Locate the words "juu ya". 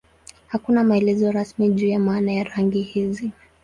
1.69-1.99